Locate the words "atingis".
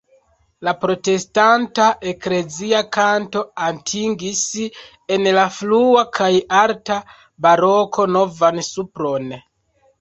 3.67-4.41